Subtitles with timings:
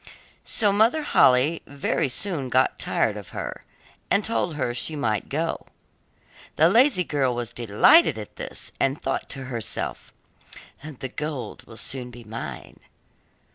[0.43, 3.63] So Mother Holle very soon got tired of her,
[4.09, 5.63] and told her she might go.
[6.55, 10.11] The lazy girl was delighted at this, and thought to herself,
[10.83, 12.79] 'The gold will soon be mine.